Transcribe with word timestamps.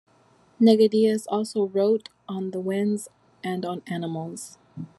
Nigidius 0.59 1.27
also 1.29 1.67
wrote 1.67 2.09
on 2.27 2.49
the 2.49 2.59
winds 2.59 3.07
and 3.43 3.63
on 3.63 3.83
animals. 3.85 4.57